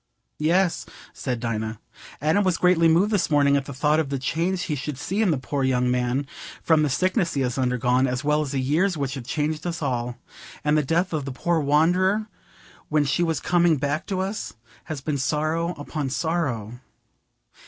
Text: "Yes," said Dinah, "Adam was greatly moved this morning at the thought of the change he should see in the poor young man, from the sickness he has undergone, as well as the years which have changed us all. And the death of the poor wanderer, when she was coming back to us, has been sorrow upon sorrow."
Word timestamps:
"Yes," 0.39 0.87
said 1.13 1.39
Dinah, 1.39 1.79
"Adam 2.23 2.43
was 2.43 2.57
greatly 2.57 2.87
moved 2.87 3.11
this 3.11 3.29
morning 3.29 3.55
at 3.55 3.65
the 3.65 3.71
thought 3.75 3.99
of 3.99 4.09
the 4.09 4.17
change 4.17 4.63
he 4.63 4.73
should 4.73 4.97
see 4.97 5.21
in 5.21 5.29
the 5.29 5.37
poor 5.37 5.63
young 5.63 5.91
man, 5.91 6.25
from 6.63 6.81
the 6.81 6.89
sickness 6.89 7.35
he 7.35 7.41
has 7.41 7.55
undergone, 7.59 8.07
as 8.07 8.23
well 8.23 8.41
as 8.41 8.49
the 8.49 8.59
years 8.59 8.97
which 8.97 9.13
have 9.13 9.25
changed 9.27 9.67
us 9.67 9.79
all. 9.79 10.17
And 10.63 10.75
the 10.75 10.81
death 10.81 11.13
of 11.13 11.25
the 11.25 11.31
poor 11.31 11.59
wanderer, 11.59 12.27
when 12.89 13.05
she 13.05 13.21
was 13.21 13.39
coming 13.39 13.77
back 13.77 14.07
to 14.07 14.21
us, 14.21 14.53
has 14.85 15.01
been 15.01 15.19
sorrow 15.19 15.73
upon 15.75 16.09
sorrow." 16.09 16.79